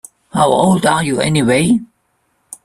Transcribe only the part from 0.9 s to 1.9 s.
you anyway?